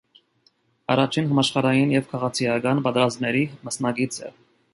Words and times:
Առաջին 0.93 1.29
համաշխարհային 1.33 1.93
և 1.97 2.07
քաղաքացիական 2.15 2.83
պատերազմների 2.89 3.45
մասնակից 3.71 4.21
է։ 4.31 4.35